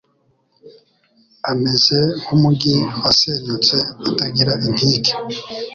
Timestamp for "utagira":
4.09-4.53